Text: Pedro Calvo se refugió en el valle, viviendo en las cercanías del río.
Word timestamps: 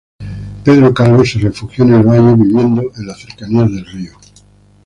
Pedro 0.63 0.95
Calvo 0.95 1.23
se 1.23 1.37
refugió 1.37 1.83
en 1.83 1.93
el 1.93 2.01
valle, 2.03 2.33
viviendo 2.33 2.81
en 2.81 3.05
las 3.05 3.19
cercanías 3.19 3.69
del 3.71 3.85
río. 3.85 4.13